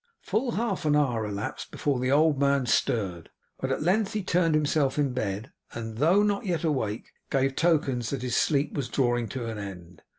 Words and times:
Full 0.23 0.53
half 0.53 0.83
an 0.85 0.95
hour 0.95 1.27
elapsed 1.27 1.69
before 1.69 1.99
the 1.99 2.11
old 2.11 2.39
man 2.39 2.65
stirred, 2.65 3.29
but 3.59 3.71
at 3.71 3.83
length 3.83 4.13
he 4.13 4.23
turned 4.23 4.55
himself 4.55 4.97
in 4.97 5.13
bed, 5.13 5.51
and, 5.73 5.97
though 5.99 6.23
not 6.23 6.43
yet 6.43 6.63
awake, 6.63 7.11
gave 7.29 7.55
tokens 7.55 8.09
that 8.09 8.23
his 8.23 8.35
sleep 8.35 8.73
was 8.73 8.89
drawing 8.89 9.27
to 9.29 9.45
an 9.45 9.59
end. 9.59 10.01